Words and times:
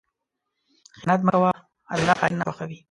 خیانت 0.99 1.21
مه 1.25 1.31
کوه، 1.37 1.51
الله 1.93 2.13
خائن 2.19 2.33
نه 2.39 2.43
خوښوي. 2.47 2.77